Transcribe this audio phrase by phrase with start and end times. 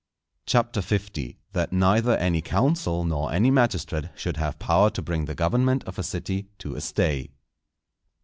[0.47, 5.83] CHAPTER L.—_That neither any Council nor any Magistrate should have power to bring the Government
[5.83, 7.29] of a City to a stay.